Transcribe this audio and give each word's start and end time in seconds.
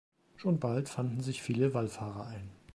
Schon 0.35 0.59
bald 0.59 0.89
fanden 0.89 1.21
sich 1.21 1.43
viele 1.43 1.75
Wallfahrer 1.75 2.25
ein. 2.25 2.49